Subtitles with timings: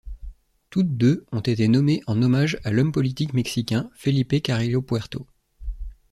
[0.71, 5.27] Toutes deux ont été nommées en hommage à l'homme politique mexicain Felipe Carrillo Puerto.